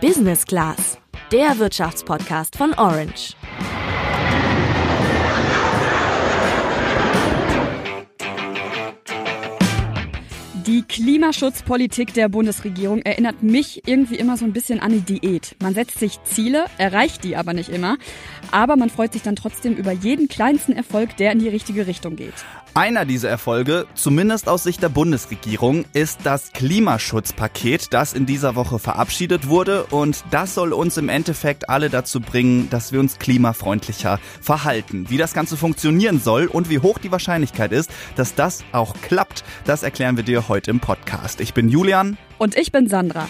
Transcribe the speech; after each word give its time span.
Business 0.00 0.46
Class, 0.46 0.98
der 1.30 1.58
Wirtschaftspodcast 1.58 2.56
von 2.56 2.72
Orange. 2.72 3.34
Die 10.66 10.82
Klimaschutzpolitik 10.82 12.14
der 12.14 12.30
Bundesregierung 12.30 13.02
erinnert 13.02 13.42
mich 13.42 13.82
irgendwie 13.84 14.14
immer 14.14 14.38
so 14.38 14.46
ein 14.46 14.54
bisschen 14.54 14.80
an 14.80 14.92
eine 14.92 15.02
Diät. 15.02 15.54
Man 15.60 15.74
setzt 15.74 15.98
sich 15.98 16.22
Ziele, 16.24 16.64
erreicht 16.78 17.22
die 17.22 17.36
aber 17.36 17.52
nicht 17.52 17.68
immer, 17.68 17.98
aber 18.52 18.76
man 18.76 18.88
freut 18.88 19.12
sich 19.12 19.20
dann 19.20 19.36
trotzdem 19.36 19.74
über 19.74 19.92
jeden 19.92 20.28
kleinsten 20.28 20.72
Erfolg, 20.72 21.18
der 21.18 21.32
in 21.32 21.40
die 21.40 21.48
richtige 21.48 21.86
Richtung 21.86 22.16
geht. 22.16 22.32
Einer 22.74 23.04
dieser 23.04 23.28
Erfolge, 23.28 23.86
zumindest 23.94 24.48
aus 24.48 24.62
Sicht 24.62 24.80
der 24.80 24.90
Bundesregierung, 24.90 25.84
ist 25.92 26.20
das 26.22 26.52
Klimaschutzpaket, 26.52 27.92
das 27.92 28.12
in 28.12 28.26
dieser 28.26 28.54
Woche 28.54 28.78
verabschiedet 28.78 29.48
wurde. 29.48 29.84
Und 29.86 30.24
das 30.30 30.54
soll 30.54 30.72
uns 30.72 30.96
im 30.96 31.08
Endeffekt 31.08 31.68
alle 31.68 31.90
dazu 31.90 32.20
bringen, 32.20 32.70
dass 32.70 32.92
wir 32.92 33.00
uns 33.00 33.18
klimafreundlicher 33.18 34.20
verhalten. 34.40 35.06
Wie 35.08 35.18
das 35.18 35.34
Ganze 35.34 35.56
funktionieren 35.56 36.20
soll 36.20 36.46
und 36.46 36.70
wie 36.70 36.78
hoch 36.78 36.98
die 36.98 37.10
Wahrscheinlichkeit 37.10 37.72
ist, 37.72 37.90
dass 38.14 38.36
das 38.36 38.62
auch 38.70 38.94
klappt, 39.02 39.42
das 39.64 39.82
erklären 39.82 40.16
wir 40.16 40.24
dir 40.24 40.48
heute 40.48 40.70
im 40.70 40.78
Podcast. 40.78 41.40
Ich 41.40 41.54
bin 41.54 41.68
Julian. 41.68 42.18
Und 42.38 42.56
ich 42.56 42.70
bin 42.70 42.88
Sandra. 42.88 43.28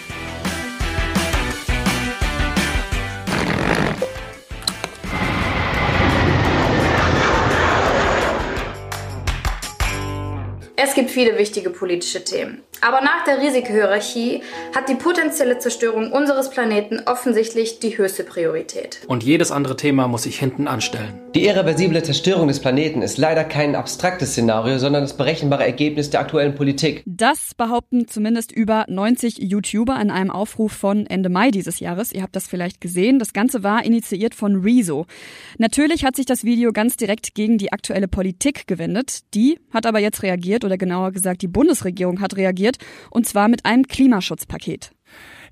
Es 10.91 10.95
gibt 10.95 11.09
viele 11.09 11.37
wichtige 11.37 11.69
politische 11.69 12.21
Themen. 12.21 12.63
Aber 12.83 13.01
nach 13.01 13.23
der 13.25 13.39
Risikohierarchie 13.39 14.41
hat 14.75 14.89
die 14.89 14.95
potenzielle 14.95 15.59
Zerstörung 15.59 16.11
unseres 16.11 16.49
Planeten 16.49 16.99
offensichtlich 17.05 17.79
die 17.79 17.95
höchste 17.95 18.23
Priorität. 18.23 19.01
Und 19.07 19.23
jedes 19.23 19.51
andere 19.51 19.77
Thema 19.77 20.07
muss 20.07 20.23
sich 20.23 20.39
hinten 20.39 20.67
anstellen. 20.67 21.13
Die 21.35 21.45
irreversible 21.45 22.01
Zerstörung 22.01 22.47
des 22.47 22.59
Planeten 22.59 23.03
ist 23.03 23.17
leider 23.19 23.43
kein 23.43 23.75
abstraktes 23.75 24.31
Szenario, 24.31 24.79
sondern 24.79 25.03
das 25.03 25.15
berechenbare 25.15 25.63
Ergebnis 25.63 26.09
der 26.09 26.21
aktuellen 26.21 26.55
Politik. 26.55 27.03
Das 27.05 27.53
behaupten 27.55 28.07
zumindest 28.07 28.51
über 28.51 28.85
90 28.89 29.37
YouTuber 29.37 29.97
in 30.01 30.09
einem 30.09 30.31
Aufruf 30.31 30.73
von 30.73 31.05
Ende 31.05 31.29
Mai 31.29 31.51
dieses 31.51 31.79
Jahres. 31.79 32.11
Ihr 32.11 32.23
habt 32.23 32.35
das 32.35 32.47
vielleicht 32.47 32.81
gesehen. 32.81 33.19
Das 33.19 33.31
Ganze 33.31 33.63
war 33.63 33.85
initiiert 33.85 34.33
von 34.33 34.61
Rezo. 34.61 35.05
Natürlich 35.59 36.03
hat 36.03 36.15
sich 36.15 36.25
das 36.25 36.43
Video 36.43 36.73
ganz 36.73 36.97
direkt 36.97 37.35
gegen 37.35 37.59
die 37.59 37.71
aktuelle 37.71 38.07
Politik 38.07 38.65
gewendet. 38.67 39.19
Die 39.33 39.59
hat 39.71 39.85
aber 39.85 39.99
jetzt 39.99 40.23
reagiert 40.23 40.65
oder 40.65 40.77
genauer 40.77 41.11
gesagt 41.11 41.43
die 41.43 41.47
Bundesregierung 41.47 42.19
hat 42.19 42.35
reagiert 42.35 42.70
und 43.09 43.27
zwar 43.27 43.47
mit 43.47 43.65
einem 43.65 43.87
Klimaschutzpaket. 43.87 44.91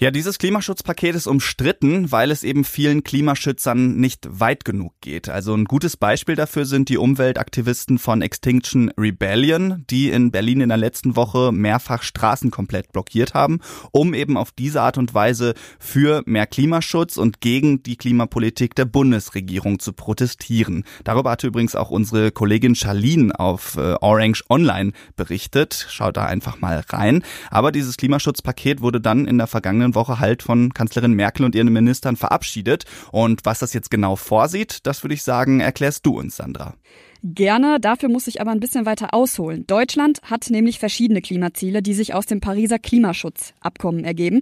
Ja, 0.02 0.12
dieses 0.12 0.38
Klimaschutzpaket 0.38 1.14
ist 1.14 1.28
umstritten, 1.28 2.10
weil 2.10 2.32
es 2.32 2.44
eben 2.44 2.64
vielen 2.64 3.04
Klimaschützern 3.04 3.98
nicht 3.98 4.26
weit 4.32 4.64
genug 4.64 4.94
geht. 5.02 5.28
Also 5.28 5.54
ein 5.54 5.66
gutes 5.66 5.98
Beispiel 5.98 6.38
dafür 6.38 6.64
sind 6.64 6.88
die 6.88 6.98
Umweltaktivisten 6.98 8.00
von 8.00 8.22
Extinction 8.22 8.94
Rebellion, 8.98 9.84
die 9.90 10.10
in 10.10 10.32
Berlin 10.32 10.62
in 10.62 10.70
der 10.70 10.78
letzten 10.78 11.18
Woche 11.18 11.52
mehrfach 11.52 12.02
Straßen 12.02 12.50
komplett 12.50 12.94
blockiert 12.94 13.34
haben, 13.34 13.60
um 13.92 14.14
eben 14.14 14.38
auf 14.38 14.54
diese 14.54 14.82
Art 14.84 14.98
und 14.98 15.14
Weise 15.14 15.54
für 15.80 16.24
mehr 16.26 16.48
Klimaschutz 16.48 17.18
und 17.18 17.42
gegen 17.42 17.84
die 17.84 17.98
Klimapolitik 17.98 18.76
der 18.76 18.86
Bundesregierung 18.86 19.80
zu 19.80 19.92
protestieren. 19.92 20.86
Darüber 21.04 21.32
hatte 21.32 21.48
übrigens 21.48 21.76
auch 21.76 21.90
unsere 21.90 22.32
Kollegin 22.32 22.76
Charlene 22.76 23.38
auf 23.38 23.76
äh, 23.76 23.96
Orange 24.00 24.46
Online 24.50 24.94
berichtet. 25.18 25.88
Schaut 25.90 26.16
da 26.16 26.24
einfach 26.24 26.62
mal 26.62 26.86
rein. 26.88 27.22
Aber 27.52 27.74
dieses 27.74 27.98
Klimaschutzpaket 27.98 28.80
wurde 28.80 29.02
dann 29.02 29.28
in 29.28 29.38
der 29.38 29.48
vergangenen 29.48 29.89
vergangenen 29.90 29.96
Woche 29.96 30.20
halt 30.20 30.44
von 30.44 30.74
Kanzlerin 30.74 31.14
Merkel 31.14 31.46
und 31.46 31.56
ihren 31.56 31.72
Ministern 31.72 32.16
verabschiedet. 32.16 32.86
Und 33.12 33.46
was 33.46 33.60
das 33.60 33.74
jetzt 33.74 33.92
genau 33.92 34.16
vorsieht, 34.16 34.86
das 34.86 35.04
würde 35.04 35.14
ich 35.14 35.24
sagen, 35.24 35.60
erklärst 35.60 36.06
du 36.06 36.18
uns, 36.18 36.38
Sandra. 36.38 36.76
Gerne, 37.22 37.82
dafür 37.82 38.08
muss 38.08 38.28
ich 38.28 38.40
aber 38.40 38.52
ein 38.52 38.62
bisschen 38.62 38.86
weiter 38.86 39.14
ausholen. 39.14 39.68
Deutschland 39.68 40.22
hat 40.24 40.50
nämlich 40.50 40.80
verschiedene 40.80 41.22
Klimaziele, 41.22 41.82
die 41.82 41.94
sich 41.94 42.14
aus 42.14 42.28
dem 42.28 42.40
Pariser 42.40 42.80
Klimaschutzabkommen 42.80 44.06
ergeben. 44.06 44.42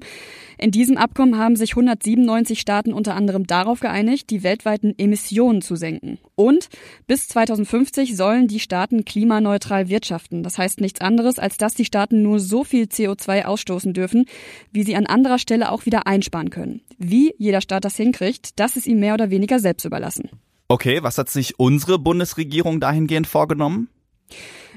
In 0.59 0.69
diesem 0.69 0.95
Abkommen 0.95 1.39
haben 1.39 1.55
sich 1.55 1.71
197 1.71 2.59
Staaten 2.59 2.93
unter 2.93 3.15
anderem 3.15 3.47
darauf 3.47 3.79
geeinigt, 3.79 4.29
die 4.29 4.43
weltweiten 4.43 4.93
Emissionen 4.95 5.63
zu 5.63 5.75
senken. 5.75 6.19
Und 6.35 6.69
bis 7.07 7.27
2050 7.29 8.15
sollen 8.15 8.47
die 8.47 8.59
Staaten 8.59 9.05
klimaneutral 9.05 9.89
wirtschaften. 9.89 10.43
Das 10.43 10.59
heißt 10.59 10.79
nichts 10.79 11.01
anderes, 11.01 11.39
als 11.39 11.57
dass 11.57 11.73
die 11.73 11.85
Staaten 11.85 12.21
nur 12.21 12.39
so 12.39 12.63
viel 12.63 12.83
CO2 12.83 13.45
ausstoßen 13.45 13.93
dürfen, 13.93 14.25
wie 14.71 14.83
sie 14.83 14.95
an 14.95 15.07
anderer 15.07 15.39
Stelle 15.39 15.71
auch 15.71 15.87
wieder 15.87 16.05
einsparen 16.05 16.51
können. 16.51 16.81
Wie 16.99 17.33
jeder 17.39 17.61
Staat 17.61 17.85
das 17.85 17.97
hinkriegt, 17.97 18.59
das 18.59 18.75
ist 18.75 18.85
ihm 18.85 18.99
mehr 18.99 19.15
oder 19.15 19.31
weniger 19.31 19.57
selbst 19.57 19.83
überlassen. 19.83 20.29
Okay, 20.69 21.01
was 21.01 21.17
hat 21.17 21.29
sich 21.29 21.59
unsere 21.59 21.97
Bundesregierung 21.97 22.81
dahingehend 22.81 23.25
vorgenommen? 23.25 23.89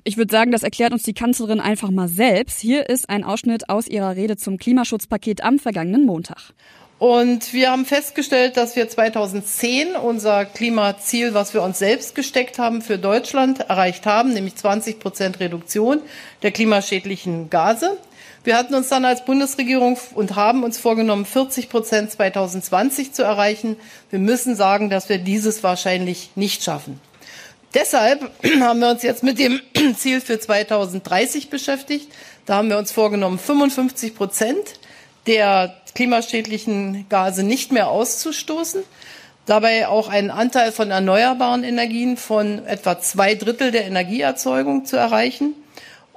Ich 0.05 0.17
würde 0.17 0.31
sagen, 0.31 0.53
das 0.53 0.63
erklärt 0.63 0.93
uns 0.93 1.03
die 1.03 1.15
Kanzlerin 1.15 1.61
einfach 1.61 1.91
mal 1.91 2.09
selbst. 2.09 2.61
Hier 2.61 2.89
ist 2.89 3.11
ein 3.11 3.25
Ausschnitt 3.25 3.69
aus 3.69 3.89
ihrer 3.89 4.15
Rede 4.15 4.37
zum 4.37 4.57
Klimaschutzpaket 4.57 5.43
am 5.43 5.59
vergangenen 5.59 6.07
Montag. 6.07 6.55
Und 7.01 7.53
wir 7.53 7.71
haben 7.73 7.87
festgestellt, 7.87 8.57
dass 8.57 8.77
wir 8.77 8.89
2010 8.89 9.97
unser 9.97 10.45
Klimaziel, 10.45 11.35
was 11.35 11.55
wir 11.55 11.63
uns 11.63 11.79
selbst 11.79 12.15
gesteckt 12.15 12.59
haben 12.59 12.83
für 12.83 12.99
Deutschland, 12.99 13.61
erreicht 13.61 14.07
haben, 14.07 14.33
nämlich 14.33 14.55
20 14.57 15.01
Prozent 15.01 15.41
Reduktion 15.41 16.01
der 16.43 16.53
klimaschädlichen 16.53 17.51
Gase. 17.51 17.97
Wir 18.43 18.57
hatten 18.57 18.75
uns 18.75 18.89
dann 18.89 19.05
als 19.05 19.25
Bundesregierung 19.27 19.99
und 20.15 20.35
haben 20.35 20.65
uns 20.65 20.79
vorgenommen, 20.79 21.27
40 21.27 21.69
Prozent 21.69 22.11
2020 22.11 23.13
zu 23.13 23.23
erreichen. 23.23 23.77
Wir 24.09 24.19
müssen 24.19 24.57
sagen, 24.57 24.89
dass 24.89 25.11
wir 25.11 25.19
dieses 25.19 25.63
wahrscheinlich 25.63 26.31
nicht 26.37 26.63
schaffen. 26.63 27.01
Deshalb 27.75 28.31
haben 28.61 28.81
wir 28.81 28.89
uns 28.89 29.03
jetzt 29.03 29.23
mit 29.23 29.39
dem 29.39 29.61
Ziel 29.97 30.23
für 30.23 30.41
2030 30.41 31.51
beschäftigt. 31.51 32.11
Da 32.47 32.57
haben 32.57 32.71
wir 32.71 32.79
uns 32.79 32.93
vorgenommen, 32.93 33.39
55 33.39 34.15
Prozent 34.15 34.81
der 35.27 35.77
klimaschädlichen 35.95 37.07
Gase 37.11 37.43
nicht 37.43 37.73
mehr 37.73 37.89
auszustoßen. 37.89 38.83
Dabei 39.45 39.87
auch 39.89 40.09
einen 40.09 40.31
Anteil 40.31 40.73
von 40.73 40.91
erneuerbaren 40.91 41.63
Energien 41.63 42.17
von 42.17 42.65
etwa 42.67 43.01
zwei 43.01 43.35
Drittel 43.35 43.71
der 43.71 43.85
Energieerzeugung 43.85 44.87
zu 44.87 44.97
erreichen. 44.97 45.55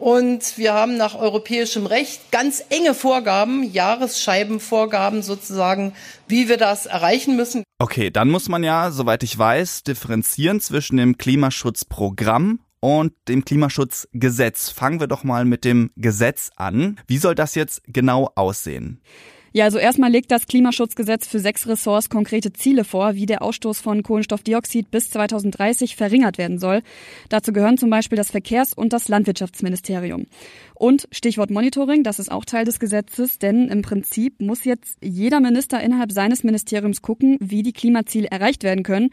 Und 0.03 0.57
wir 0.57 0.73
haben 0.73 0.97
nach 0.97 1.15
europäischem 1.15 1.85
Recht 1.85 2.29
ganz 2.29 2.61
enge 2.67 2.93
Vorgaben, 2.93 3.63
Jahresscheibenvorgaben 3.63 5.21
sozusagen, 5.21 5.93
wie 6.27 6.49
wir 6.49 6.57
das 6.57 6.87
erreichen 6.87 7.37
müssen. 7.37 7.63
Okay, 7.79 8.11
dann 8.11 8.29
muss 8.29 8.49
man 8.49 8.65
ja, 8.65 8.91
soweit 8.91 9.23
ich 9.23 9.37
weiß, 9.37 9.83
differenzieren 9.83 10.59
zwischen 10.59 10.97
dem 10.97 11.17
Klimaschutzprogramm 11.17 12.59
und 12.81 13.13
dem 13.29 13.45
Klimaschutzgesetz. 13.45 14.71
Fangen 14.71 14.99
wir 14.99 15.07
doch 15.07 15.23
mal 15.23 15.45
mit 15.45 15.63
dem 15.63 15.89
Gesetz 15.95 16.51
an. 16.57 16.99
Wie 17.07 17.17
soll 17.17 17.33
das 17.33 17.55
jetzt 17.55 17.81
genau 17.87 18.29
aussehen? 18.35 18.99
Ja, 19.55 19.65
also 19.65 19.77
erstmal 19.77 20.09
legt 20.09 20.31
das 20.31 20.47
Klimaschutzgesetz 20.47 21.27
für 21.27 21.37
sechs 21.37 21.67
Ressorts 21.67 22.09
konkrete 22.09 22.53
Ziele 22.53 22.83
vor, 22.83 23.13
wie 23.13 23.27
der 23.27 23.43
Ausstoß 23.43 23.81
von 23.81 24.01
Kohlenstoffdioxid 24.01 24.89
bis 24.89 25.11
2030 25.11 25.95
verringert 25.95 26.39
werden 26.39 26.57
soll. 26.57 26.81
Dazu 27.29 27.53
gehören 27.53 27.77
zum 27.77 27.91
Beispiel 27.91 28.17
das 28.17 28.31
Verkehrs- 28.31 28.73
und 28.73 28.93
das 28.93 29.09
Landwirtschaftsministerium. 29.09 30.25
Und 30.73 31.07
Stichwort 31.11 31.51
Monitoring, 31.51 32.01
das 32.01 32.17
ist 32.17 32.31
auch 32.31 32.45
Teil 32.45 32.65
des 32.65 32.79
Gesetzes, 32.79 33.37
denn 33.37 33.67
im 33.67 33.83
Prinzip 33.83 34.41
muss 34.41 34.65
jetzt 34.65 34.97
jeder 35.03 35.39
Minister 35.39 35.79
innerhalb 35.79 36.11
seines 36.11 36.43
Ministeriums 36.43 37.03
gucken, 37.03 37.37
wie 37.39 37.61
die 37.61 37.73
Klimaziele 37.73 38.29
erreicht 38.31 38.63
werden 38.63 38.83
können. 38.83 39.11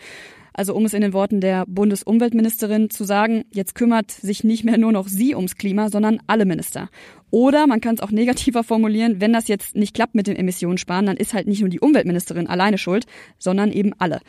Also 0.53 0.75
um 0.75 0.85
es 0.85 0.95
in 0.95 1.03
den 1.03 1.13
Worten 1.13 1.41
der 1.41 1.65
Bundesumweltministerin 1.67 2.91
zu 2.91 3.05
sagen, 3.05 3.45
jetzt 3.53 3.75
kümmert 3.75 4.11
sich 4.11 4.45
nicht 4.45 4.65
mehr 4.65 4.79
nur 4.79 4.93
noch 4.93 5.09
sie 5.09 5.35
ums 5.35 5.57
Klima, 5.57 5.91
sondern 5.91 6.21
alle 6.27 6.45
Minister. 6.45 6.91
Oder 7.31 7.67
man 7.67 7.81
kann 7.81 7.95
es 7.95 8.01
auch 8.01 8.11
negativer 8.11 8.65
formulieren, 8.65 9.21
wenn 9.21 9.33
das 9.33 9.49
jetzt 9.49 9.77
nicht 9.77 9.95
klappt 9.95 10.15
mit 10.15 10.27
dem 10.27 10.37
Emissionssparen, 10.37 11.07
dann 11.07 11.17
ist 11.17 11.35
halt 11.35 11.47
nicht 11.47 11.61
nur 11.61 11.71
die 11.71 11.81
Umweltministerin 11.81 12.49
alleine 12.49 12.79
schuld, 12.79 13.07
sondern 13.39 13.71
eben 13.73 13.93
alle. 13.99 14.21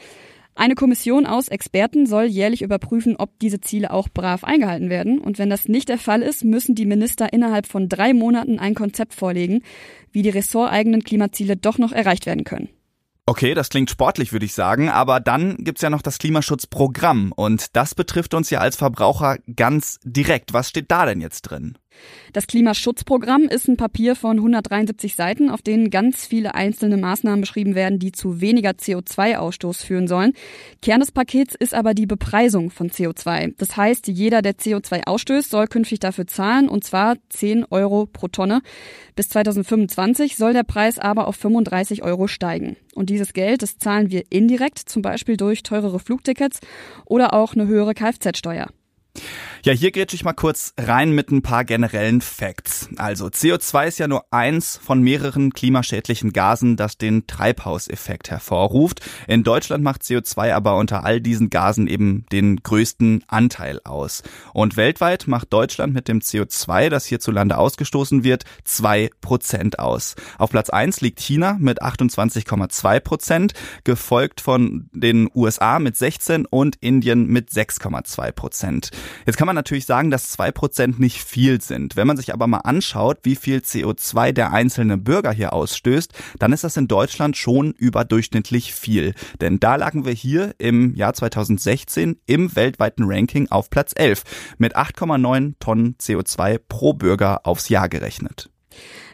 Eine 0.53 0.75
Kommission 0.75 1.25
aus 1.25 1.47
Experten 1.47 2.06
soll 2.06 2.25
jährlich 2.25 2.62
überprüfen, 2.62 3.15
ob 3.15 3.39
diese 3.39 3.62
Ziele 3.62 3.91
auch 3.91 4.09
brav 4.09 4.44
eingehalten 4.44 4.89
werden. 4.89 5.19
Und 5.19 5.39
wenn 5.39 5.50
das 5.50 5.67
nicht 5.67 5.89
der 5.89 5.97
Fall 5.97 6.21
ist, 6.21 6.44
müssen 6.44 6.75
die 6.75 6.85
Minister 6.85 7.31
innerhalb 7.31 7.65
von 7.65 7.88
drei 7.88 8.13
Monaten 8.13 8.59
ein 8.59 8.75
Konzept 8.75 9.13
vorlegen, 9.13 9.63
wie 10.12 10.21
die 10.21 10.29
ressorteigenen 10.29 11.03
Klimaziele 11.03 11.56
doch 11.56 11.77
noch 11.77 11.94
erreicht 11.94 12.25
werden 12.25 12.44
können. 12.44 12.69
Okay, 13.27 13.53
das 13.53 13.69
klingt 13.69 13.89
sportlich, 13.89 14.33
würde 14.33 14.45
ich 14.45 14.53
sagen, 14.53 14.89
aber 14.89 15.19
dann 15.19 15.57
gibt's 15.57 15.81
ja 15.81 15.89
noch 15.89 16.01
das 16.01 16.18
Klimaschutzprogramm 16.18 17.31
und 17.31 17.75
das 17.75 17.95
betrifft 17.95 18.33
uns 18.33 18.50
ja 18.50 18.59
als 18.59 18.75
Verbraucher 18.75 19.38
ganz 19.56 20.00
direkt. 20.03 20.53
Was 20.53 20.69
steht 20.69 20.91
da 20.91 21.06
denn 21.06 21.21
jetzt 21.21 21.44
drin? 21.44 21.77
Das 22.33 22.47
Klimaschutzprogramm 22.47 23.43
ist 23.43 23.67
ein 23.67 23.77
Papier 23.77 24.15
von 24.15 24.38
173 24.38 25.15
Seiten, 25.15 25.49
auf 25.49 25.61
denen 25.61 25.89
ganz 25.89 26.25
viele 26.25 26.55
einzelne 26.55 26.97
Maßnahmen 26.97 27.41
beschrieben 27.41 27.75
werden, 27.75 27.99
die 27.99 28.11
zu 28.11 28.39
weniger 28.41 28.71
CO2-Ausstoß 28.71 29.83
führen 29.85 30.07
sollen. 30.07 30.33
Kern 30.81 31.01
des 31.01 31.11
Pakets 31.11 31.55
ist 31.55 31.73
aber 31.73 31.93
die 31.93 32.05
Bepreisung 32.05 32.69
von 32.69 32.89
CO2. 32.89 33.53
Das 33.57 33.75
heißt, 33.75 34.07
jeder, 34.07 34.41
der 34.41 34.53
CO2 34.53 35.07
ausstößt, 35.07 35.49
soll 35.49 35.67
künftig 35.67 35.99
dafür 35.99 36.27
zahlen, 36.27 36.69
und 36.69 36.83
zwar 36.83 37.15
10 37.29 37.65
Euro 37.69 38.05
pro 38.05 38.27
Tonne. 38.27 38.61
Bis 39.15 39.29
2025 39.29 40.38
soll 40.38 40.53
der 40.53 40.63
Preis 40.63 40.99
aber 40.99 41.27
auf 41.27 41.35
35 41.35 42.03
Euro 42.03 42.27
steigen. 42.27 42.77
Und 42.95 43.09
dieses 43.09 43.33
Geld, 43.33 43.61
das 43.61 43.77
zahlen 43.77 44.09
wir 44.11 44.23
indirekt, 44.29 44.79
zum 44.79 45.01
Beispiel 45.01 45.38
durch 45.38 45.63
teurere 45.63 45.99
Flugtickets 45.99 46.59
oder 47.05 47.33
auch 47.33 47.53
eine 47.53 47.67
höhere 47.67 47.93
Kfz-Steuer. 47.93 48.67
Ja, 49.63 49.73
hier 49.73 49.91
grätsch 49.91 50.15
ich 50.15 50.23
mal 50.23 50.33
kurz 50.33 50.73
rein 50.75 51.11
mit 51.11 51.29
ein 51.29 51.43
paar 51.43 51.65
generellen 51.65 52.21
Facts. 52.21 52.89
Also 52.97 53.27
CO2 53.27 53.87
ist 53.89 53.99
ja 53.99 54.07
nur 54.07 54.25
eins 54.31 54.77
von 54.83 55.03
mehreren 55.03 55.53
klimaschädlichen 55.53 56.33
Gasen, 56.33 56.77
das 56.77 56.97
den 56.97 57.27
Treibhauseffekt 57.27 58.31
hervorruft. 58.31 59.01
In 59.27 59.43
Deutschland 59.43 59.83
macht 59.83 60.01
CO2 60.01 60.55
aber 60.55 60.77
unter 60.77 61.05
all 61.05 61.21
diesen 61.21 61.51
Gasen 61.51 61.85
eben 61.85 62.25
den 62.31 62.63
größten 62.63 63.23
Anteil 63.27 63.79
aus. 63.83 64.23
Und 64.51 64.77
weltweit 64.77 65.27
macht 65.27 65.53
Deutschland 65.53 65.93
mit 65.93 66.07
dem 66.07 66.21
CO2, 66.21 66.89
das 66.89 67.05
hierzulande 67.05 67.55
ausgestoßen 67.59 68.23
wird, 68.23 68.45
zwei 68.63 69.11
Prozent 69.21 69.77
aus. 69.77 70.15
Auf 70.39 70.49
Platz 70.49 70.71
eins 70.71 71.01
liegt 71.01 71.19
China 71.19 71.57
mit 71.59 71.83
28,2 71.83 72.99
Prozent, 72.99 73.53
gefolgt 73.83 74.41
von 74.41 74.89
den 74.91 75.29
USA 75.35 75.77
mit 75.77 75.95
16 75.95 76.47
und 76.47 76.77
Indien 76.77 77.27
mit 77.27 77.51
6,2 77.51 78.31
Prozent. 78.31 78.89
Jetzt 79.27 79.37
kann 79.37 79.45
man 79.45 79.50
natürlich 79.53 79.86
sagen, 79.86 80.12
dass 80.12 80.30
zwei 80.30 80.51
Prozent 80.51 81.00
nicht 81.00 81.24
viel 81.24 81.62
sind. 81.62 81.95
Wenn 81.95 82.07
man 82.07 82.18
sich 82.18 82.33
aber 82.33 82.48
mal 82.48 82.59
anschaut, 82.59 83.19
wie 83.24 83.36
viel 83.36 83.59
CO2 83.59 84.31
der 84.31 84.51
einzelne 84.51 84.98
Bürger 84.98 85.31
hier 85.31 85.53
ausstößt, 85.53 86.13
dann 86.39 86.53
ist 86.53 86.63
das 86.63 86.77
in 86.77 86.88
Deutschland 86.88 87.38
schon 87.38 87.71
überdurchschnittlich 87.71 88.74
viel. 88.74 89.13
Denn 89.39 89.59
da 89.59 89.75
lagen 89.75 90.06
wir 90.06 90.13
hier 90.13 90.56
im 90.57 90.95
Jahr 90.95 91.13
2016 91.13 92.19
im 92.25 92.56
weltweiten 92.56 93.03
Ranking 93.06 93.50
auf 93.50 93.69
Platz 93.69 93.94
11 93.95 94.24
mit 94.57 94.75
8,9 94.75 95.53
Tonnen 95.59 95.95
CO2 96.00 96.59
pro 96.68 96.94
Bürger 96.94 97.45
aufs 97.45 97.69
Jahr 97.69 97.89
gerechnet. 97.89 98.50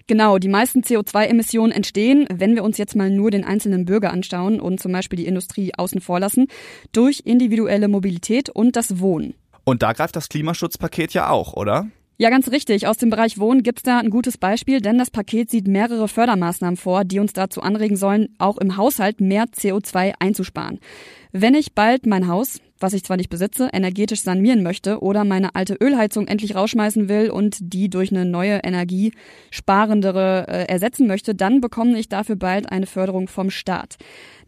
Genau, 0.08 0.38
die 0.38 0.48
meisten 0.48 0.84
CO2-Emissionen 0.84 1.74
entstehen, 1.74 2.28
wenn 2.34 2.56
wir 2.56 2.64
uns 2.64 2.78
jetzt 2.78 2.96
mal 2.96 3.10
nur 3.10 3.30
den 3.30 3.44
einzelnen 3.44 3.84
Bürger 3.84 4.12
anschauen 4.12 4.62
und 4.62 4.80
zum 4.80 4.94
Beispiel 4.94 5.18
die 5.18 5.26
Industrie 5.26 5.74
außen 5.76 6.00
vor 6.00 6.22
lassen, 6.22 6.48
durch 6.94 7.24
individuelle 7.26 7.90
Mobilität 7.90 8.50
und 8.50 8.78
das 8.78 9.02
Wohnen. 9.02 9.36
Und 9.68 9.84
da 9.84 9.92
greift 9.92 10.16
das 10.16 10.30
Klimaschutzpaket 10.30 11.14
ja 11.14 11.30
auch, 11.30 11.52
oder? 11.52 11.88
Ja, 12.16 12.30
ganz 12.30 12.50
richtig. 12.52 12.88
Aus 12.88 12.96
dem 12.96 13.10
Bereich 13.10 13.38
Wohnen 13.38 13.64
gibt's 13.64 13.84
da 13.84 14.00
ein 14.00 14.10
gutes 14.10 14.38
Beispiel, 14.38 14.80
denn 14.80 14.98
das 14.98 15.12
Paket 15.12 15.52
sieht 15.52 15.68
mehrere 15.68 16.08
Fördermaßnahmen 16.08 16.78
vor, 16.78 17.04
die 17.04 17.20
uns 17.20 17.34
dazu 17.34 17.62
anregen 17.62 17.98
sollen, 17.98 18.30
auch 18.38 18.58
im 18.60 18.78
Haushalt 18.78 19.20
mehr 19.20 19.44
CO2 19.44 20.14
einzusparen. 20.20 20.80
Wenn 21.32 21.56
ich 21.56 21.74
bald 21.74 22.06
mein 22.06 22.28
Haus, 22.28 22.60
was 22.80 22.94
ich 22.94 23.04
zwar 23.04 23.18
nicht 23.18 23.30
besitze, 23.30 23.70
energetisch 23.74 24.22
sanieren 24.22 24.64
möchte 24.64 25.02
oder 25.02 25.24
meine 25.24 25.56
alte 25.56 25.76
Ölheizung 25.76 26.28
endlich 26.28 26.56
rausschmeißen 26.56 27.10
will 27.10 27.30
und 27.30 27.58
die 27.60 27.90
durch 27.90 28.12
eine 28.12 28.26
neue 28.26 28.60
energiesparendere 28.64 30.46
äh, 30.48 30.66
ersetzen 30.66 31.08
möchte, 31.08 31.36
dann 31.36 31.62
bekomme 31.62 31.98
ich 31.98 32.10
dafür 32.10 32.36
bald 32.36 32.72
eine 32.72 32.86
Förderung 32.86 33.28
vom 33.28 33.50
Staat. 33.50 33.98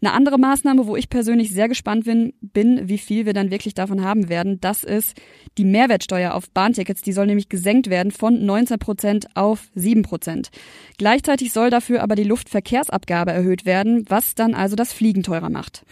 Eine 0.02 0.12
andere 0.14 0.38
Maßnahme, 0.38 0.86
wo 0.86 0.96
ich 0.96 1.10
persönlich 1.10 1.50
sehr 1.50 1.68
gespannt 1.68 2.04
bin, 2.06 2.32
bin, 2.40 2.88
wie 2.88 2.96
viel 2.96 3.26
wir 3.26 3.34
dann 3.34 3.50
wirklich 3.50 3.74
davon 3.74 4.02
haben 4.02 4.30
werden, 4.30 4.58
das 4.60 4.82
ist 4.82 5.14
die 5.58 5.64
Mehrwertsteuer 5.64 6.32
auf 6.32 6.50
Bahntickets. 6.50 7.02
Die 7.02 7.12
soll 7.12 7.26
nämlich 7.26 7.50
gesenkt 7.50 7.90
werden 7.90 8.10
von 8.10 8.44
19 8.46 8.78
Prozent 8.78 9.26
auf 9.34 9.68
7 9.74 10.02
Prozent. 10.02 10.48
Gleichzeitig 10.96 11.52
soll 11.52 11.68
dafür 11.68 12.02
aber 12.02 12.14
die 12.14 12.24
Luftverkehrsabgabe 12.24 13.32
erhöht 13.32 13.66
werden, 13.66 14.06
was 14.08 14.34
dann 14.34 14.54
also 14.54 14.74
das 14.74 14.94
Fliegen 14.94 15.22
teurer 15.22 15.50
macht. 15.50 15.84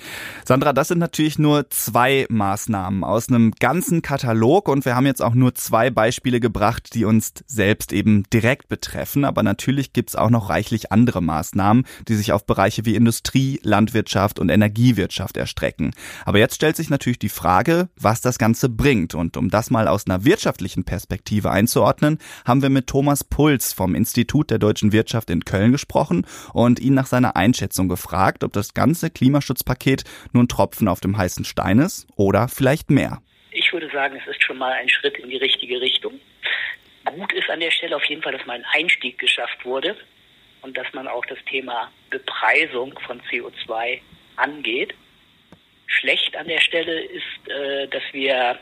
Sandra, 0.46 0.72
das 0.78 0.86
sind 0.86 0.98
natürlich 0.98 1.40
nur 1.40 1.68
zwei 1.70 2.24
Maßnahmen 2.30 3.02
aus 3.02 3.28
einem 3.28 3.50
ganzen 3.50 4.00
Katalog 4.00 4.68
und 4.68 4.84
wir 4.84 4.94
haben 4.94 5.06
jetzt 5.06 5.20
auch 5.20 5.34
nur 5.34 5.56
zwei 5.56 5.90
Beispiele 5.90 6.38
gebracht, 6.38 6.94
die 6.94 7.04
uns 7.04 7.32
selbst 7.48 7.92
eben 7.92 8.22
direkt 8.32 8.68
betreffen. 8.68 9.24
Aber 9.24 9.42
natürlich 9.42 9.92
gibt's 9.92 10.14
auch 10.14 10.30
noch 10.30 10.50
reichlich 10.50 10.92
andere 10.92 11.20
Maßnahmen, 11.20 11.84
die 12.06 12.14
sich 12.14 12.30
auf 12.30 12.46
Bereiche 12.46 12.84
wie 12.84 12.94
Industrie, 12.94 13.58
Landwirtschaft 13.64 14.38
und 14.38 14.50
Energiewirtschaft 14.50 15.36
erstrecken. 15.36 15.94
Aber 16.24 16.38
jetzt 16.38 16.54
stellt 16.54 16.76
sich 16.76 16.90
natürlich 16.90 17.18
die 17.18 17.28
Frage, 17.28 17.88
was 17.96 18.20
das 18.20 18.38
Ganze 18.38 18.68
bringt. 18.68 19.16
Und 19.16 19.36
um 19.36 19.50
das 19.50 19.70
mal 19.70 19.88
aus 19.88 20.06
einer 20.06 20.24
wirtschaftlichen 20.24 20.84
Perspektive 20.84 21.50
einzuordnen, 21.50 22.18
haben 22.44 22.62
wir 22.62 22.70
mit 22.70 22.86
Thomas 22.86 23.24
Puls 23.24 23.72
vom 23.72 23.96
Institut 23.96 24.52
der 24.52 24.60
deutschen 24.60 24.92
Wirtschaft 24.92 25.30
in 25.30 25.44
Köln 25.44 25.72
gesprochen 25.72 26.24
und 26.52 26.78
ihn 26.78 26.94
nach 26.94 27.08
seiner 27.08 27.34
Einschätzung 27.34 27.88
gefragt, 27.88 28.44
ob 28.44 28.52
das 28.52 28.74
ganze 28.74 29.10
Klimaschutzpaket 29.10 30.04
nun 30.32 30.46
Tropfen 30.68 30.88
auf 30.88 31.00
dem 31.00 31.16
heißen 31.16 31.46
Stein 31.46 31.78
ist 31.78 32.06
oder 32.16 32.46
vielleicht 32.48 32.90
mehr. 32.90 33.22
Ich 33.52 33.72
würde 33.72 33.88
sagen, 33.90 34.20
es 34.20 34.28
ist 34.28 34.42
schon 34.42 34.58
mal 34.58 34.72
ein 34.72 34.88
Schritt 34.90 35.16
in 35.16 35.30
die 35.30 35.38
richtige 35.38 35.80
Richtung. 35.80 36.20
Gut 37.06 37.32
ist 37.32 37.48
an 37.48 37.60
der 37.60 37.70
Stelle 37.70 37.96
auf 37.96 38.04
jeden 38.04 38.20
Fall, 38.20 38.32
dass 38.32 38.44
mal 38.44 38.54
ein 38.54 38.66
Einstieg 38.74 39.18
geschafft 39.18 39.64
wurde 39.64 39.96
und 40.60 40.76
dass 40.76 40.86
man 40.92 41.08
auch 41.08 41.24
das 41.24 41.38
Thema 41.48 41.90
Bepreisung 42.10 42.98
von 43.06 43.18
CO2 43.22 44.00
angeht. 44.36 44.94
Schlecht 45.86 46.36
an 46.36 46.48
der 46.48 46.60
Stelle 46.60 47.00
ist, 47.00 47.50
äh, 47.50 47.88
dass 47.88 48.02
wir 48.12 48.58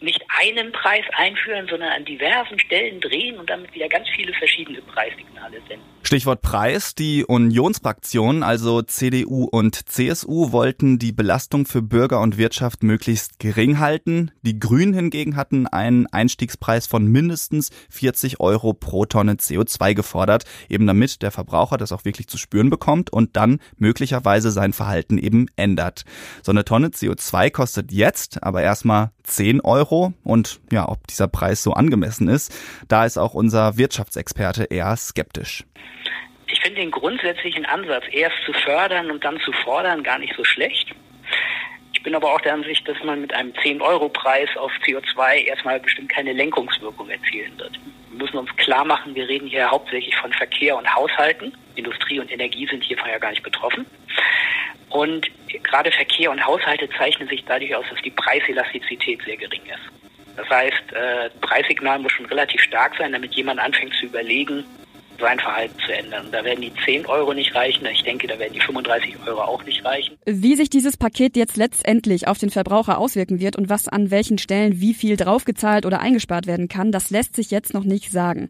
nicht 0.00 0.20
einen 0.40 0.72
Preis 0.72 1.04
einführen, 1.12 1.68
sondern 1.68 1.92
an 1.92 2.04
diversen 2.04 2.58
Stellen 2.58 3.00
drehen 3.00 3.38
und 3.38 3.48
damit 3.48 3.72
wieder 3.72 3.88
ganz 3.88 4.08
viele 4.08 4.34
verschiedene 4.34 4.82
Preissignale 4.82 5.60
senden. 5.68 6.01
Stichwort 6.12 6.42
Preis. 6.42 6.94
Die 6.94 7.24
Unionsfraktionen, 7.24 8.42
also 8.42 8.82
CDU 8.82 9.44
und 9.44 9.88
CSU, 9.88 10.52
wollten 10.52 10.98
die 10.98 11.10
Belastung 11.10 11.64
für 11.64 11.80
Bürger 11.80 12.20
und 12.20 12.36
Wirtschaft 12.36 12.82
möglichst 12.82 13.38
gering 13.38 13.78
halten. 13.78 14.30
Die 14.42 14.58
Grünen 14.58 14.92
hingegen 14.92 15.36
hatten 15.36 15.66
einen 15.66 16.06
Einstiegspreis 16.06 16.86
von 16.86 17.06
mindestens 17.06 17.70
40 17.88 18.40
Euro 18.40 18.74
pro 18.74 19.06
Tonne 19.06 19.36
CO2 19.36 19.94
gefordert, 19.94 20.44
eben 20.68 20.86
damit 20.86 21.22
der 21.22 21.30
Verbraucher 21.30 21.78
das 21.78 21.92
auch 21.92 22.04
wirklich 22.04 22.28
zu 22.28 22.36
spüren 22.36 22.68
bekommt 22.68 23.10
und 23.10 23.34
dann 23.38 23.58
möglicherweise 23.78 24.50
sein 24.50 24.74
Verhalten 24.74 25.16
eben 25.16 25.46
ändert. 25.56 26.04
So 26.42 26.52
eine 26.52 26.66
Tonne 26.66 26.88
CO2 26.88 27.48
kostet 27.50 27.90
jetzt 27.90 28.42
aber 28.42 28.60
erstmal 28.60 29.12
10 29.22 29.62
Euro 29.62 30.12
und 30.24 30.60
ja, 30.70 30.86
ob 30.90 31.06
dieser 31.06 31.28
Preis 31.28 31.62
so 31.62 31.72
angemessen 31.72 32.28
ist, 32.28 32.52
da 32.86 33.06
ist 33.06 33.16
auch 33.16 33.32
unser 33.32 33.78
Wirtschaftsexperte 33.78 34.64
eher 34.64 34.94
skeptisch 34.98 35.64
finde 36.60 36.80
den 36.80 36.90
grundsätzlichen 36.90 37.64
Ansatz, 37.66 38.04
erst 38.10 38.36
zu 38.44 38.52
fördern 38.52 39.10
und 39.10 39.24
dann 39.24 39.40
zu 39.40 39.52
fordern, 39.52 40.02
gar 40.02 40.18
nicht 40.18 40.34
so 40.36 40.44
schlecht. 40.44 40.92
Ich 41.92 42.02
bin 42.02 42.14
aber 42.14 42.34
auch 42.34 42.40
der 42.40 42.54
Ansicht, 42.54 42.86
dass 42.88 43.00
man 43.04 43.20
mit 43.20 43.32
einem 43.32 43.52
10-Euro-Preis 43.52 44.48
auf 44.56 44.72
CO2 44.84 45.44
erstmal 45.46 45.78
bestimmt 45.78 46.08
keine 46.08 46.32
Lenkungswirkung 46.32 47.08
erzielen 47.08 47.56
wird. 47.58 47.78
Wir 48.10 48.24
müssen 48.24 48.38
uns 48.38 48.54
klar 48.56 48.84
machen, 48.84 49.14
wir 49.14 49.28
reden 49.28 49.46
hier 49.46 49.70
hauptsächlich 49.70 50.16
von 50.16 50.32
Verkehr 50.32 50.76
und 50.76 50.92
Haushalten. 50.92 51.56
Industrie 51.76 52.18
und 52.18 52.30
Energie 52.30 52.66
sind 52.66 52.82
hiervon 52.82 53.08
ja 53.08 53.18
gar 53.18 53.30
nicht 53.30 53.44
betroffen. 53.44 53.86
Und 54.90 55.26
gerade 55.62 55.90
Verkehr 55.90 56.30
und 56.30 56.44
Haushalte 56.44 56.88
zeichnen 56.98 57.28
sich 57.28 57.44
dadurch 57.44 57.74
aus, 57.74 57.84
dass 57.88 58.02
die 58.02 58.10
Preiselastizität 58.10 59.22
sehr 59.24 59.36
gering 59.36 59.62
ist. 59.66 60.36
Das 60.36 60.48
heißt, 60.50 60.92
äh, 60.92 61.30
Preissignal 61.40 61.98
muss 61.98 62.12
schon 62.12 62.26
relativ 62.26 62.60
stark 62.62 62.94
sein, 62.98 63.12
damit 63.12 63.34
jemand 63.34 63.60
anfängt 63.60 63.94
zu 63.94 64.06
überlegen, 64.06 64.64
sein 65.22 65.40
Verhalten 65.40 65.78
zu 65.86 65.92
ändern. 65.92 66.26
Da 66.30 66.44
werden 66.44 66.60
die 66.60 66.72
10 66.84 67.06
Euro 67.06 67.32
nicht 67.32 67.54
reichen. 67.54 67.86
Ich 67.86 68.02
denke, 68.02 68.26
da 68.26 68.38
werden 68.38 68.52
die 68.52 68.60
35 68.60 69.16
Euro 69.26 69.40
auch 69.40 69.64
nicht 69.64 69.82
reichen. 69.84 70.18
Wie 70.26 70.56
sich 70.56 70.68
dieses 70.68 70.98
Paket 70.98 71.36
jetzt 71.36 71.56
letztendlich 71.56 72.28
auf 72.28 72.36
den 72.36 72.50
Verbraucher 72.50 72.98
auswirken 72.98 73.40
wird 73.40 73.56
und 73.56 73.70
was 73.70 73.88
an 73.88 74.10
welchen 74.10 74.36
Stellen 74.36 74.80
wie 74.80 74.92
viel 74.92 75.16
draufgezahlt 75.16 75.86
oder 75.86 76.00
eingespart 76.00 76.46
werden 76.46 76.68
kann, 76.68 76.92
das 76.92 77.10
lässt 77.10 77.34
sich 77.36 77.50
jetzt 77.50 77.72
noch 77.72 77.84
nicht 77.84 78.10
sagen. 78.10 78.48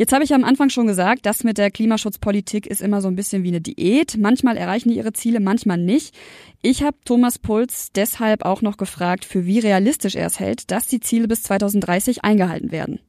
Jetzt 0.00 0.12
habe 0.12 0.22
ich 0.22 0.32
am 0.32 0.44
Anfang 0.44 0.70
schon 0.70 0.86
gesagt, 0.86 1.26
das 1.26 1.42
mit 1.42 1.58
der 1.58 1.72
Klimaschutzpolitik 1.72 2.68
ist 2.68 2.80
immer 2.80 3.00
so 3.00 3.08
ein 3.08 3.16
bisschen 3.16 3.42
wie 3.42 3.48
eine 3.48 3.60
Diät. 3.60 4.16
Manchmal 4.16 4.56
erreichen 4.56 4.90
die 4.90 4.96
ihre 4.96 5.12
Ziele, 5.12 5.40
manchmal 5.40 5.76
nicht. 5.76 6.14
Ich 6.62 6.84
habe 6.84 6.96
Thomas 7.04 7.40
Puls 7.40 7.90
deshalb 7.92 8.44
auch 8.44 8.62
noch 8.62 8.76
gefragt, 8.76 9.24
für 9.24 9.44
wie 9.44 9.58
realistisch 9.58 10.14
er 10.14 10.28
es 10.28 10.38
hält, 10.38 10.70
dass 10.70 10.86
die 10.86 11.00
Ziele 11.00 11.26
bis 11.26 11.42
2030 11.42 12.22
eingehalten 12.22 12.70
werden. 12.70 13.00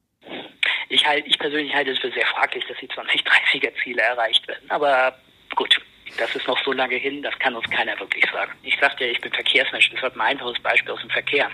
Ich, 0.89 1.05
halt, 1.05 1.25
ich 1.27 1.37
persönlich 1.37 1.73
halte 1.73 1.91
es 1.91 1.99
für 1.99 2.11
sehr 2.11 2.25
fraglich, 2.25 2.65
dass 2.67 2.77
die 2.77 2.87
2030er 2.87 3.71
Ziele 3.83 4.01
erreicht 4.01 4.47
werden. 4.47 4.69
Aber 4.69 5.17
gut, 5.55 5.79
das 6.17 6.35
ist 6.35 6.47
noch 6.47 6.61
so 6.63 6.71
lange 6.71 6.95
hin, 6.95 7.21
das 7.21 7.37
kann 7.39 7.55
uns 7.55 7.69
keiner 7.69 7.97
wirklich 7.99 8.25
sagen. 8.31 8.51
Ich 8.63 8.77
sagte 8.79 9.05
ja, 9.05 9.11
ich 9.11 9.21
bin 9.21 9.31
Verkehrsmensch, 9.31 9.91
das 9.91 10.01
wird 10.01 10.15
ein 10.15 10.21
einfaches 10.21 10.59
Beispiel 10.61 10.91
aus 10.91 11.01
dem 11.01 11.09
Verkehr. 11.11 11.49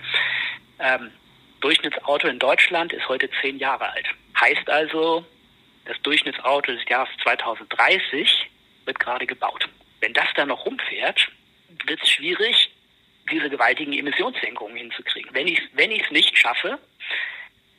Ähm, 0.79 1.11
Durchschnittsauto 1.59 2.27
in 2.27 2.39
Deutschland 2.39 2.93
ist 2.93 3.07
heute 3.09 3.29
zehn 3.41 3.57
Jahre 3.59 3.89
alt. 3.89 4.07
Heißt 4.39 4.69
also, 4.69 5.25
das 5.85 6.01
Durchschnittsauto 6.01 6.71
des 6.71 6.87
Jahres 6.87 7.09
2030 7.23 8.49
wird 8.85 8.99
gerade 8.99 9.25
gebaut. 9.25 9.67
Wenn 9.99 10.13
das 10.13 10.27
dann 10.35 10.49
noch 10.49 10.65
rumfährt, 10.65 11.27
wird 11.85 12.01
es 12.01 12.09
schwierig, 12.09 12.71
diese 13.31 13.49
gewaltigen 13.49 13.93
Emissionssenkungen 13.93 14.77
hinzukriegen. 14.77 15.33
Wenn 15.33 15.47
ich 15.47 15.61
wenn 15.73 15.91
ich 15.91 16.03
es 16.03 16.11
nicht 16.11 16.37
schaffe, 16.37 16.77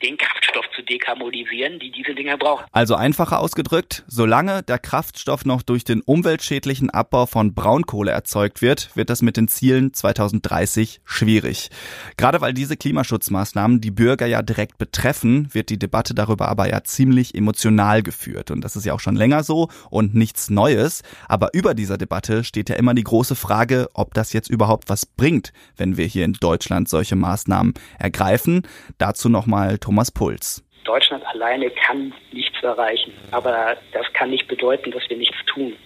den 0.02 0.16
Kraftstoff 0.18 0.66
zu 0.74 0.82
dekarbonisieren, 0.82 1.78
die 1.78 1.90
diese 1.90 2.14
Dinger 2.14 2.36
brauchen. 2.36 2.64
Also 2.72 2.94
einfacher 2.94 3.40
ausgedrückt, 3.40 4.04
solange 4.06 4.62
der 4.62 4.78
Kraftstoff 4.78 5.44
noch 5.44 5.62
durch 5.62 5.84
den 5.84 6.02
umweltschädlichen 6.02 6.90
Abbau 6.90 7.26
von 7.26 7.54
Braunkohle 7.54 8.10
erzeugt 8.10 8.60
wird, 8.62 8.94
wird 8.94 9.10
das 9.10 9.22
mit 9.22 9.36
den 9.36 9.48
Zielen 9.48 9.94
2030 9.94 11.00
schwierig. 11.04 11.70
Gerade 12.16 12.40
weil 12.40 12.52
diese 12.52 12.76
Klimaschutzmaßnahmen 12.76 13.80
die 13.80 13.90
Bürger 13.90 14.26
ja 14.26 14.42
direkt 14.42 14.78
betreffen, 14.78 15.52
wird 15.54 15.70
die 15.70 15.78
Debatte 15.78 16.14
darüber 16.14 16.48
aber 16.48 16.68
ja 16.68 16.84
ziemlich 16.84 17.34
emotional 17.34 18.02
geführt. 18.02 18.50
Und 18.50 18.62
das 18.62 18.76
ist 18.76 18.84
ja 18.84 18.92
auch 18.92 19.00
schon 19.00 19.16
länger 19.16 19.42
so 19.42 19.68
und 19.90 20.14
nichts 20.14 20.50
Neues. 20.50 21.02
Aber 21.28 21.54
über 21.54 21.74
dieser 21.74 21.96
Debatte 21.96 22.44
steht 22.44 22.68
ja 22.68 22.76
immer 22.76 22.94
die 22.94 23.04
große 23.04 23.34
Frage, 23.34 23.88
ob 23.94 24.12
das 24.14 24.32
jetzt 24.32 24.50
überhaupt 24.50 24.88
was 24.88 25.06
bringt, 25.06 25.52
wenn 25.76 25.96
wir 25.96 26.06
hier 26.06 26.24
in 26.24 26.34
Deutschland 26.34 26.88
solche 26.88 27.16
Maßnahmen 27.16 27.74
ergreifen. 27.98 28.62
Dazu 28.98 29.28
nochmal 29.28 29.78
Thomas 29.86 30.10
Puls. 30.10 30.64
Deutschland 30.82 31.24
alleine 31.26 31.70
kann 31.70 32.12
nichts 32.32 32.60
erreichen. 32.60 33.12
Aber 33.30 33.76
das 33.92 34.04
kann 34.14 34.30
nicht 34.30 34.48
bedeuten, 34.48 34.90
dass 34.90 35.08
wir 35.08 35.16
nichts 35.16 35.36
tun. 35.46 35.76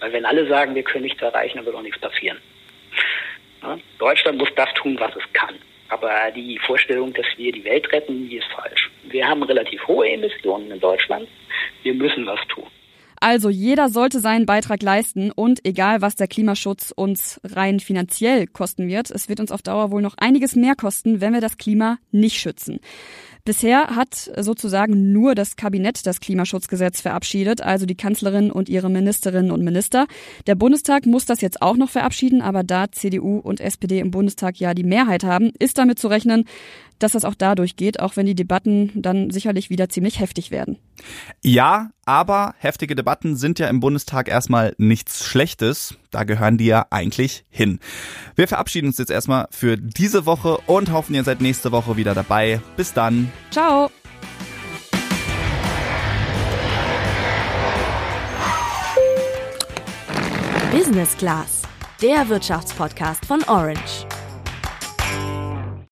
Weil 0.00 0.14
wenn 0.14 0.24
alle 0.24 0.48
sagen, 0.48 0.74
wir 0.74 0.82
können 0.82 1.04
nichts 1.04 1.20
erreichen, 1.20 1.58
dann 1.58 1.66
wird 1.66 1.76
auch 1.76 1.82
nichts 1.82 2.00
passieren. 2.00 2.38
Ja? 3.60 3.78
Deutschland 3.98 4.38
muss 4.38 4.48
das 4.56 4.72
tun, 4.72 4.96
was 4.98 5.14
es 5.14 5.30
kann. 5.34 5.56
Aber 5.90 6.30
die 6.34 6.58
Vorstellung, 6.58 7.12
dass 7.12 7.26
wir 7.36 7.52
die 7.52 7.62
Welt 7.64 7.92
retten, 7.92 8.30
die 8.30 8.36
ist 8.36 8.46
falsch. 8.56 8.90
Wir 9.04 9.28
haben 9.28 9.42
relativ 9.42 9.86
hohe 9.86 10.08
Emissionen 10.08 10.70
in 10.70 10.80
Deutschland. 10.80 11.28
Wir 11.82 11.92
müssen 11.92 12.24
was 12.24 12.40
tun. 12.48 12.66
Also 13.22 13.50
jeder 13.50 13.90
sollte 13.90 14.18
seinen 14.18 14.46
Beitrag 14.46 14.82
leisten 14.82 15.30
und 15.30 15.62
egal 15.66 16.00
was 16.00 16.16
der 16.16 16.26
Klimaschutz 16.26 16.90
uns 16.96 17.38
rein 17.44 17.78
finanziell 17.78 18.46
kosten 18.46 18.88
wird, 18.88 19.10
es 19.10 19.28
wird 19.28 19.40
uns 19.40 19.52
auf 19.52 19.60
Dauer 19.60 19.90
wohl 19.90 20.00
noch 20.00 20.14
einiges 20.16 20.56
mehr 20.56 20.74
kosten, 20.74 21.20
wenn 21.20 21.34
wir 21.34 21.42
das 21.42 21.58
Klima 21.58 21.98
nicht 22.10 22.38
schützen. 22.38 22.80
Bisher 23.44 23.96
hat 23.96 24.30
sozusagen 24.36 25.12
nur 25.12 25.34
das 25.34 25.56
Kabinett 25.56 26.06
das 26.06 26.20
Klimaschutzgesetz 26.20 27.00
verabschiedet, 27.00 27.62
also 27.62 27.86
die 27.86 27.94
Kanzlerin 27.94 28.50
und 28.50 28.68
ihre 28.68 28.90
Ministerinnen 28.90 29.50
und 29.50 29.62
Minister. 29.62 30.06
Der 30.46 30.54
Bundestag 30.54 31.06
muss 31.06 31.24
das 31.24 31.40
jetzt 31.40 31.62
auch 31.62 31.76
noch 31.76 31.90
verabschieden, 31.90 32.42
aber 32.42 32.62
da 32.62 32.90
CDU 32.92 33.38
und 33.38 33.60
SPD 33.60 33.98
im 33.98 34.10
Bundestag 34.10 34.58
ja 34.58 34.74
die 34.74 34.84
Mehrheit 34.84 35.24
haben, 35.24 35.50
ist 35.58 35.78
damit 35.78 35.98
zu 35.98 36.08
rechnen, 36.08 36.44
dass 37.00 37.12
das 37.12 37.24
auch 37.24 37.34
dadurch 37.34 37.76
geht, 37.76 37.98
auch 37.98 38.16
wenn 38.16 38.26
die 38.26 38.34
Debatten 38.34 38.92
dann 38.94 39.30
sicherlich 39.30 39.70
wieder 39.70 39.88
ziemlich 39.88 40.20
heftig 40.20 40.50
werden. 40.50 40.78
Ja, 41.42 41.90
aber 42.04 42.54
heftige 42.58 42.94
Debatten 42.94 43.36
sind 43.36 43.58
ja 43.58 43.68
im 43.68 43.80
Bundestag 43.80 44.28
erstmal 44.28 44.74
nichts 44.78 45.24
Schlechtes. 45.24 45.96
Da 46.10 46.24
gehören 46.24 46.58
die 46.58 46.66
ja 46.66 46.86
eigentlich 46.90 47.44
hin. 47.48 47.80
Wir 48.36 48.46
verabschieden 48.46 48.88
uns 48.88 48.98
jetzt 48.98 49.10
erstmal 49.10 49.48
für 49.50 49.76
diese 49.76 50.26
Woche 50.26 50.58
und 50.66 50.92
hoffen, 50.92 51.14
ihr 51.14 51.24
seid 51.24 51.40
nächste 51.40 51.72
Woche 51.72 51.96
wieder 51.96 52.14
dabei. 52.14 52.60
Bis 52.76 52.92
dann. 52.92 53.32
Ciao. 53.50 53.90
Business 60.72 61.16
Class, 61.16 61.62
der 62.00 62.28
Wirtschaftspodcast 62.28 63.26
von 63.26 63.42
Orange. 63.48 64.06